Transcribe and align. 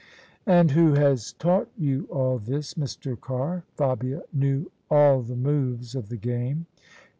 "And 0.47 0.71
who 0.71 0.95
has 0.95 1.33
taught 1.33 1.69
you 1.77 2.07
all 2.09 2.39
this, 2.39 2.73
Mr. 2.73 3.15
Carr?" 3.21 3.65
Fabia 3.75 4.23
knew 4.33 4.71
all 4.89 5.21
the 5.21 5.35
moves 5.35 5.93
of 5.93 6.09
the 6.09 6.17
game. 6.17 6.65